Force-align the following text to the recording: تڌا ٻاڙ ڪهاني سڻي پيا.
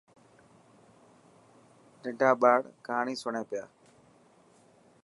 تڌا 2.01 2.29
ٻاڙ 2.41 2.59
ڪهاني 2.85 3.15
سڻي 3.21 3.43
پيا. 3.49 3.63